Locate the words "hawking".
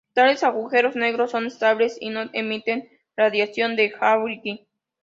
3.91-4.57